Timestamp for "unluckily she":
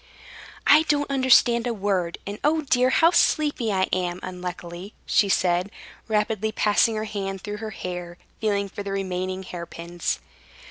4.23-5.29